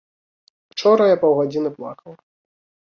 Учора 0.75 1.03
я 1.15 1.21
паўгадзіны 1.25 1.69
плакала. 1.77 2.17